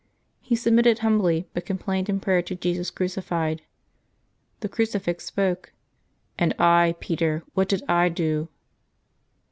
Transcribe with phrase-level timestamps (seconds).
[0.39, 3.61] He submitted humbly, but complained in prayer to Jesus crucified.
[4.61, 5.73] The crucifix spoke,
[6.39, 8.49] ^^And I, Peter, what did I do